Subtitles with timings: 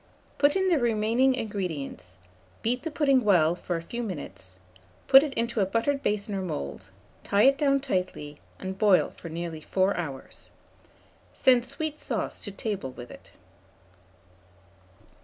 [0.39, 2.17] Put in the remaining ingredients;
[2.63, 4.57] beat the pudding well for a few minutes;
[5.07, 6.89] put it into a buttered basin or mould;
[7.23, 10.49] tie it down tightly, and boil for nearly 4 hours.
[11.35, 13.29] Send sweet sauce to table with it.